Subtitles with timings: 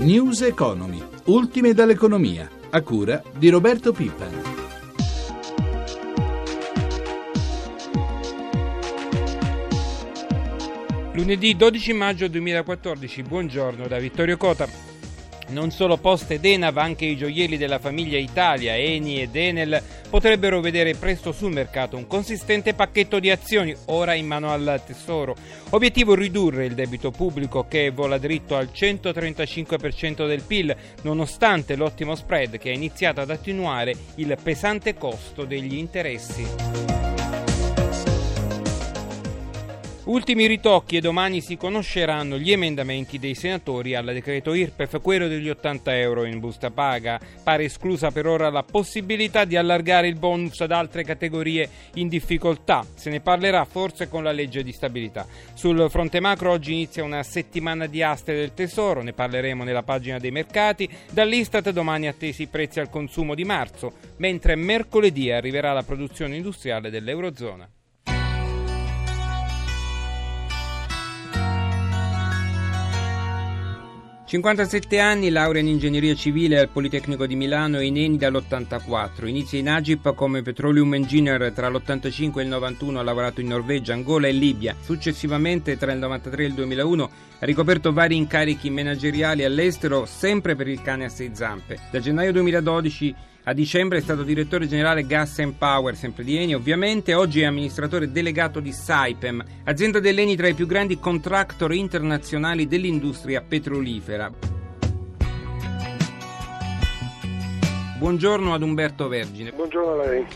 [0.00, 4.26] News Economy, ultime dall'economia, a cura di Roberto Pippa.
[11.12, 14.66] Lunedì 12 maggio 2014, buongiorno da Vittorio Cota.
[15.50, 20.60] Non solo Poste ed Enav, anche i gioielli della famiglia Italia, Eni ed Enel, potrebbero
[20.60, 25.34] vedere presto sul mercato un consistente pacchetto di azioni, ora in mano al Tesoro.
[25.70, 32.56] Obiettivo ridurre il debito pubblico che vola dritto al 135% del PIL, nonostante l'ottimo spread
[32.56, 37.19] che ha iniziato ad attenuare il pesante costo degli interessi.
[40.10, 45.48] Ultimi ritocchi e domani si conosceranno gli emendamenti dei senatori al decreto IRPEF, quello degli
[45.48, 47.20] 80 euro in busta paga.
[47.44, 52.84] Pare esclusa per ora la possibilità di allargare il bonus ad altre categorie in difficoltà.
[52.92, 55.24] Se ne parlerà forse con la legge di stabilità.
[55.54, 60.18] Sul fronte macro oggi inizia una settimana di aste del tesoro, ne parleremo nella pagina
[60.18, 60.88] dei mercati.
[61.12, 66.90] Dall'Istat domani attesi i prezzi al consumo di marzo, mentre mercoledì arriverà la produzione industriale
[66.90, 67.70] dell'Eurozona.
[74.30, 79.26] 57 anni, laurea in ingegneria civile al Politecnico di Milano in Eni dall'84.
[79.26, 83.92] Inizia in Agip come petroleum engineer tra l'85 e il 91, ha lavorato in Norvegia,
[83.92, 84.76] Angola e Libia.
[84.80, 90.68] Successivamente, tra il 93 e il 2001, ha ricoperto vari incarichi manageriali all'estero, sempre per
[90.68, 91.80] il cane a sei zampe.
[91.90, 96.54] Da gennaio 2012 a dicembre è stato direttore generale Gas and Power, sempre di Eni
[96.54, 102.66] ovviamente, oggi è amministratore delegato di Saipem, azienda dell'Eni tra i più grandi contractor internazionali
[102.66, 104.30] dell'industria petrolifera.
[107.96, 109.52] Buongiorno ad Umberto Vergine.
[109.52, 110.26] Buongiorno a lei.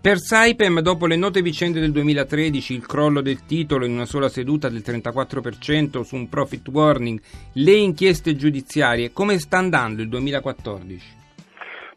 [0.00, 4.28] Per Saipem, dopo le note vicende del 2013, il crollo del titolo in una sola
[4.28, 7.20] seduta del 34% su un profit warning,
[7.52, 11.17] le inchieste giudiziarie, come sta andando il 2014?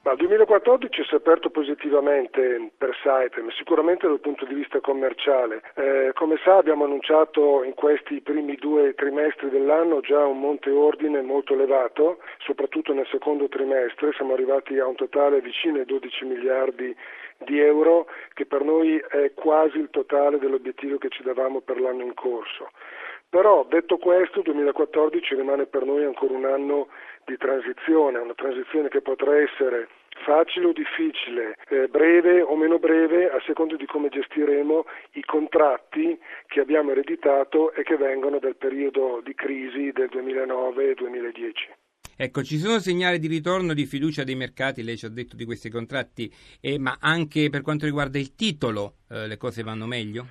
[0.03, 5.61] Ma il 2014 si è aperto positivamente per Saipem, sicuramente dal punto di vista commerciale.
[5.75, 11.21] Eh, come sa abbiamo annunciato in questi primi due trimestri dell'anno già un monte ordine
[11.21, 16.95] molto elevato, soprattutto nel secondo trimestre, siamo arrivati a un totale vicino ai 12 miliardi
[17.37, 22.01] di euro che per noi è quasi il totale dell'obiettivo che ci davamo per l'anno
[22.01, 22.71] in corso.
[23.29, 26.87] Però detto questo, il 2014 rimane per noi ancora un anno
[27.23, 29.87] di transizione, una transizione che potrà essere
[30.25, 36.17] facile o difficile, eh, breve o meno breve, a seconda di come gestiremo i contratti
[36.47, 41.79] che abbiamo ereditato e che vengono dal periodo di crisi del 2009-2010.
[42.17, 45.45] Ecco, ci sono segnali di ritorno di fiducia dei mercati, lei ci ha detto di
[45.45, 50.27] questi contratti, eh, ma anche per quanto riguarda il titolo eh, le cose vanno meglio?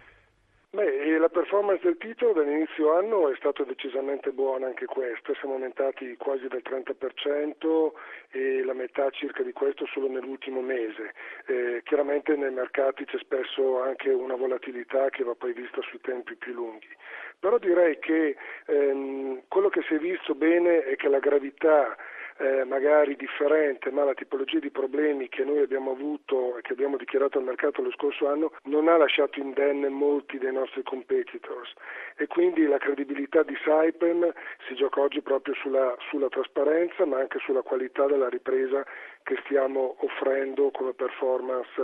[0.72, 6.16] Beh, la performance del titolo dall'inizio anno è stata decisamente buona anche questa, siamo aumentati
[6.16, 7.90] quasi del 30%
[8.30, 11.12] e la metà circa di questo solo nell'ultimo mese.
[11.46, 16.36] Eh, chiaramente nei mercati c'è spesso anche una volatilità che va poi vista sui tempi
[16.36, 16.94] più lunghi,
[17.40, 21.96] però direi che ehm, quello che si è visto bene è che la gravità
[22.40, 26.96] eh, magari differente, ma la tipologia di problemi che noi abbiamo avuto e che abbiamo
[26.96, 31.70] dichiarato al mercato lo scorso anno non ha lasciato indenne molti dei nostri competitors
[32.16, 34.32] e quindi la credibilità di Saipem
[34.66, 38.86] si gioca oggi proprio sulla, sulla trasparenza ma anche sulla qualità della ripresa
[39.22, 41.76] che stiamo offrendo come performance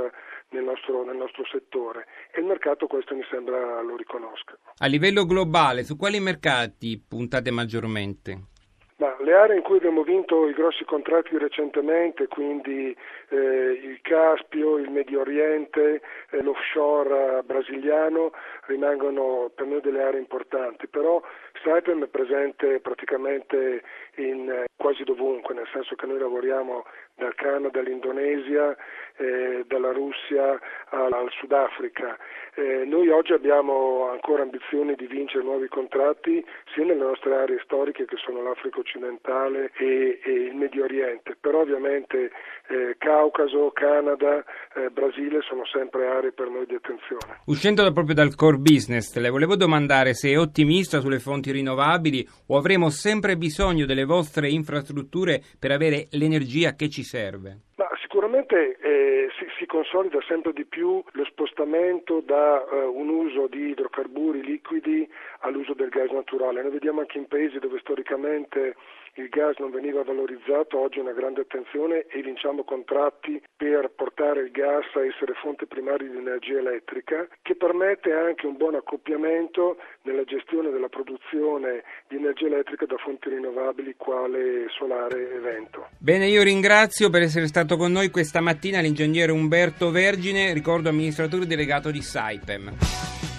[0.50, 4.56] nel nostro, nel nostro, settore e il mercato questo mi sembra lo riconosca.
[4.78, 8.54] A livello globale, su quali mercati puntate maggiormente?
[8.98, 12.96] Ma le aree in cui abbiamo vinto i grossi contratti recentemente, quindi
[13.28, 20.88] eh, il Caspio, il Medio Oriente, eh, l'offshore brasiliano, rimangono per noi delle aree importanti,
[20.88, 21.20] però
[21.66, 23.82] Saipem è presente praticamente
[24.18, 26.84] in eh, quasi dovunque, nel senso che noi lavoriamo
[27.16, 28.76] dal Canada all'Indonesia,
[29.16, 30.60] eh, dalla Russia
[30.90, 32.16] al, al Sudafrica.
[32.54, 38.04] Eh, noi oggi abbiamo ancora ambizioni di vincere nuovi contratti sia nelle nostre aree storiche
[38.04, 42.30] che sono l'Africa occidentale e, e il Medio Oriente, però ovviamente
[42.68, 47.40] eh, Caucaso, Canada, eh, Brasile sono sempre aree per noi di attenzione.
[47.46, 52.56] Uscendo proprio dal core business, le volevo domandare se è ottimista sulle fonti rinnovabili o
[52.56, 57.60] avremo sempre bisogno delle vostre infrastrutture per avere l'energia che ci serve.
[57.76, 63.46] Ma sicuramente eh, si, si, consolida sempre di più lo spostamento da uh, un uso
[63.48, 65.06] di idrocarburi liquidi
[65.40, 66.62] all'uso del gas naturale.
[66.62, 68.74] Noi vediamo anche in paesi dove storicamente
[69.16, 74.50] il gas non veniva valorizzato, oggi una grande attenzione e vinciamo contratti per portare il
[74.50, 80.24] gas a essere fonte primaria di energia elettrica, che permette anche un buon accoppiamento nella
[80.24, 85.88] gestione della produzione di energia elettrica da fonti rinnovabili quale solare e vento.
[85.98, 91.46] Bene, io ringrazio per essere stato con noi questa mattina l'ingegnere Umberto Vergine, ricordo amministratore
[91.46, 93.35] delegato di Saipem.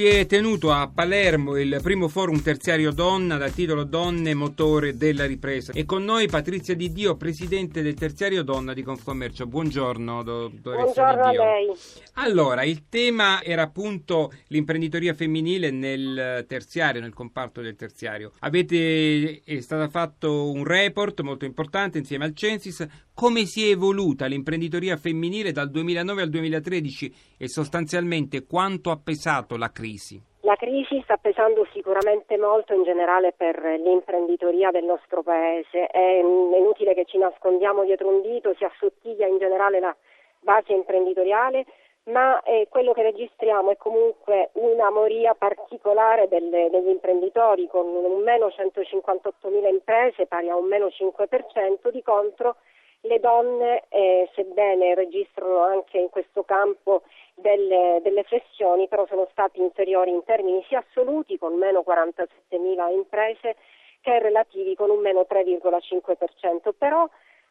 [0.00, 5.26] Si è tenuto a Palermo il primo forum terziario donna dal titolo Donne motore della
[5.26, 9.46] ripresa e con noi Patrizia Di Dio, presidente del terziario donna di Confcommercio.
[9.46, 11.42] Buongiorno, dottoressa Buongiorno Di Dio.
[11.42, 11.66] a lei.
[12.14, 18.32] Allora, il tema era appunto l'imprenditoria femminile nel terziario, nel comparto del terziario.
[18.38, 22.86] Avete è stato fatto un report molto importante insieme al Censis
[23.20, 29.58] come si è evoluta l'imprenditoria femminile dal 2009 al 2013 e sostanzialmente quanto ha pesato
[29.58, 30.18] la crisi?
[30.40, 35.84] La crisi sta pesando sicuramente molto in generale per l'imprenditoria del nostro paese.
[35.88, 39.94] È inutile che ci nascondiamo dietro un dito, si assottiglia in generale la
[40.40, 41.66] base imprenditoriale,
[42.04, 48.22] ma eh, quello che registriamo è comunque una moria particolare delle, degli imprenditori con un
[48.22, 52.56] meno 158.000 imprese pari a un meno 5%, di contro
[53.02, 57.02] le donne, eh, sebbene registrano anche in questo campo
[57.34, 63.56] delle, delle, flessioni, però sono stati inferiori in termini sia assoluti, con meno 47.000 imprese,
[64.00, 66.72] che relativi con un meno 3,5%.
[66.76, 67.08] Però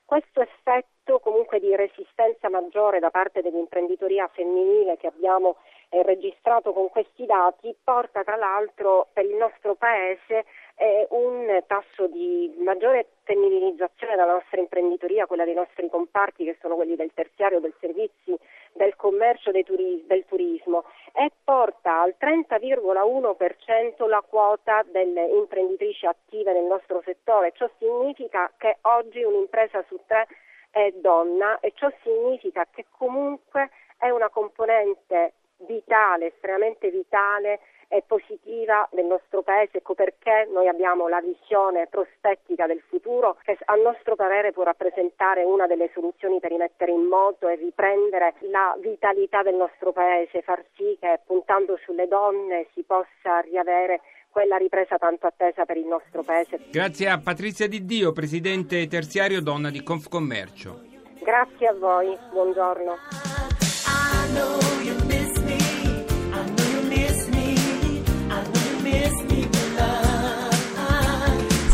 [0.09, 5.57] questo effetto comunque di resistenza maggiore da parte dell'imprenditoria femminile che abbiamo
[5.89, 10.45] eh, registrato con questi dati porta tra l'altro per il nostro Paese
[10.77, 16.73] eh, un tasso di maggiore femminilizzazione della nostra imprenditoria, quella dei nostri comparti che sono
[16.73, 18.35] quelli del terziario, del servizi,
[18.73, 26.63] del commercio, turis- del turismo e porta al 30,1% la quota delle imprenditrici attive nel
[26.63, 27.51] nostro settore.
[27.53, 30.27] Ciò significa che oggi un'impresa su tre
[30.71, 37.59] è donna e ciò significa che comunque è una componente vitale, estremamente vitale
[37.89, 43.57] e positiva del nostro paese, ecco perché noi abbiamo la visione prospettica del futuro che
[43.65, 48.77] a nostro parere può rappresentare una delle soluzioni per rimettere in moto e riprendere la
[48.79, 54.97] vitalità del nostro paese, far sì che puntando sulle donne si possa riavere quella ripresa
[54.97, 56.59] tanto attesa per il nostro paese.
[56.69, 60.85] Grazie a Patrizia Di Dio, presidente terziario donna di Confcommercio.
[61.23, 62.95] Grazie a voi, buongiorno.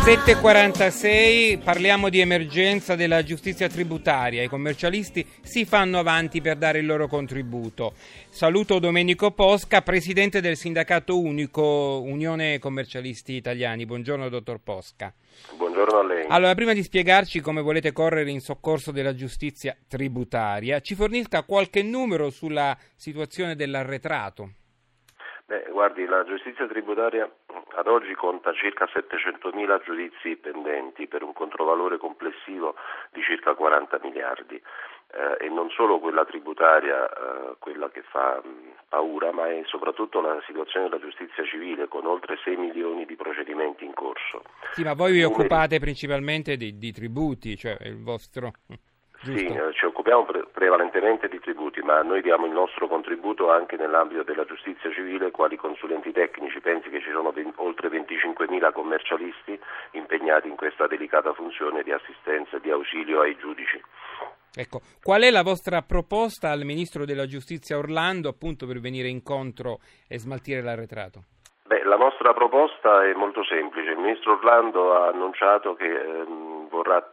[0.05, 4.43] 7.46 parliamo di emergenza della giustizia tributaria.
[4.43, 7.95] I commercialisti si fanno avanti per dare il loro contributo.
[8.29, 13.87] Saluto Domenico Posca, presidente del sindacato unico Unione Commercialisti Italiani.
[13.87, 15.11] Buongiorno dottor Posca.
[15.57, 16.25] Buongiorno a lei.
[16.27, 21.81] Allora, prima di spiegarci come volete correre in soccorso della giustizia tributaria, ci fornisca qualche
[21.81, 24.51] numero sulla situazione dell'arretrato.
[25.47, 27.29] Beh, guardi, la giustizia tributaria
[27.75, 32.73] ad oggi conta circa 700.000 giudizi pendenti per un controvalore complessivo
[33.11, 38.87] di circa 40 miliardi eh, e non solo quella tributaria, eh, quella che fa mh,
[38.89, 43.85] paura, ma è soprattutto la situazione della giustizia civile con oltre 6 milioni di procedimenti
[43.85, 44.41] in corso.
[44.71, 48.51] Sì, ma voi vi occupate principalmente di, di tributi, cioè il vostro...
[49.25, 49.39] Giusto.
[49.39, 53.75] Sì, eh, ci occupiamo pre- prevalentemente di tributi, ma noi diamo il nostro contributo anche
[53.75, 56.59] nell'ambito della giustizia civile quali consulenti tecnici.
[56.59, 59.59] Pensi che ci sono ben, oltre 25.000 commercialisti
[59.91, 63.81] impegnati in questa delicata funzione di assistenza e di ausilio ai giudici.
[64.53, 69.79] Ecco, qual è la vostra proposta al Ministro della Giustizia Orlando appunto per venire incontro
[70.07, 71.23] e smaltire l'arretrato?
[71.65, 73.89] Beh, la nostra proposta è molto semplice.
[73.89, 77.03] Il Ministro Orlando ha annunciato che ehm, vorrà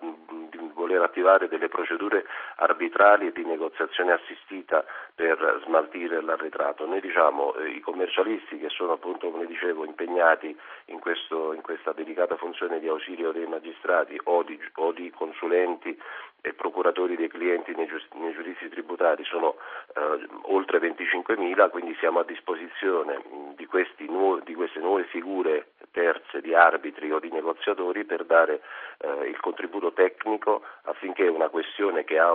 [0.83, 4.85] voler attivare delle procedure arbitrali di negoziazione assistita
[5.15, 6.87] per smaltire l'arretrato.
[6.87, 11.93] Noi diciamo eh, i commercialisti che sono appunto, come dicevo, impegnati in, questo, in, questa
[11.93, 15.97] delicata funzione di ausilio dei magistrati o di, o di consulenti
[16.41, 19.55] e procuratori dei clienti nei, giusti, nei giudizi tributari sono
[19.95, 23.23] eh, oltre 25.000, quindi siamo a disposizione
[23.55, 23.69] di,
[24.09, 28.61] nu- di, queste nuove figure terze di arbitri o di negoziatori per dare
[28.99, 32.33] eh, il contributo tecnico affinché una questione che ha,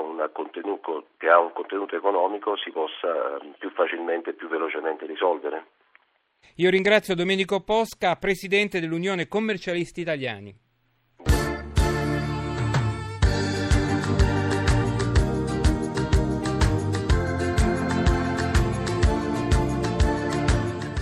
[1.17, 5.65] che ha un contenuto economico si possa eh, più facilmente e più velocemente risolvere.
[6.57, 10.66] Io ringrazio Domenico Posca, presidente dell'Unione Commercialisti Italiani.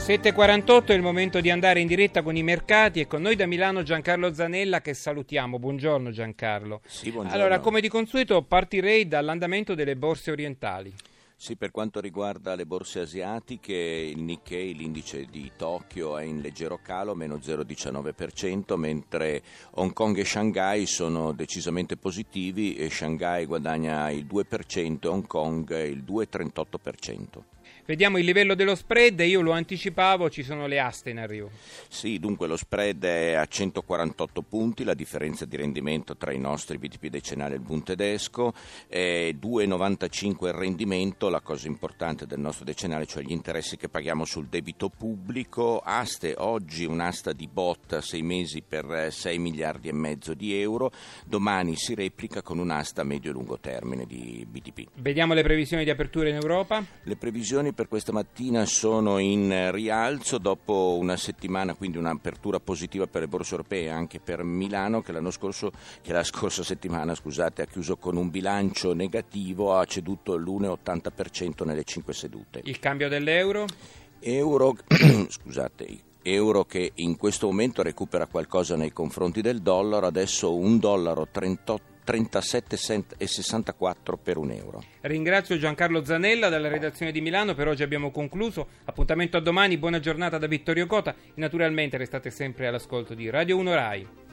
[0.05, 3.47] 7.48 è il momento di andare in diretta con i mercati e con noi da
[3.47, 5.57] Milano Giancarlo Zanella che salutiamo.
[5.57, 6.81] Buongiorno Giancarlo.
[6.85, 7.35] Sì, buongiorno.
[7.35, 10.93] Allora, come di consueto partirei dall'andamento delle borse orientali.
[11.35, 16.79] Sì, per quanto riguarda le borse asiatiche, il Nikkei, l'indice di Tokyo, è in leggero
[16.83, 24.27] calo, meno 0,19%, mentre Hong Kong e Shanghai sono decisamente positivi e Shanghai guadagna il
[24.27, 27.53] 2% e Hong Kong il 2,38%.
[27.87, 31.51] Vediamo il livello dello spread, io lo anticipavo, ci sono le aste in arrivo.
[31.87, 36.79] Sì, dunque lo spread è a 148 punti, la differenza di rendimento tra i nostri
[36.79, 38.55] BTP decennali e il Bund tedesco,
[38.87, 44.25] è 2,95 il rendimento, la cosa importante del nostro decennale, cioè gli interessi che paghiamo
[44.25, 49.93] sul debito pubblico, aste oggi un'asta di bot a 6 mesi per 6 miliardi e
[49.93, 50.91] mezzo di euro,
[51.23, 54.87] domani si replica con un'asta a medio e lungo termine di BTP.
[54.95, 56.83] Vediamo le previsioni di apertura in Europa.
[57.03, 63.21] Le previsioni per questa mattina sono in rialzo dopo una settimana, quindi un'apertura positiva per
[63.21, 67.65] le borse europee e anche per Milano che, scorso, che la scorsa settimana scusate, ha
[67.65, 72.61] chiuso con un bilancio negativo, ha ceduto l'1,80% nelle 5 sedute.
[72.63, 73.65] Il cambio dell'euro?
[74.21, 74.75] Euro,
[75.27, 81.27] scusate, euro che in questo momento recupera qualcosa nei confronti del dollaro, adesso un dollaro
[81.29, 84.83] 38 37,64 per un euro.
[85.01, 88.67] Ringrazio Giancarlo Zanella dalla redazione di Milano, per oggi abbiamo concluso.
[88.85, 93.57] Appuntamento a domani, buona giornata da Vittorio Cota e naturalmente restate sempre all'ascolto di Radio
[93.57, 94.24] 1 Rai.